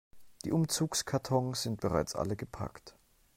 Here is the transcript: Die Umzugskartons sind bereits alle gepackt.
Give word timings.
Die 0.45 0.51
Umzugskartons 0.51 1.61
sind 1.61 1.79
bereits 1.79 2.15
alle 2.15 2.35
gepackt. 2.35 2.95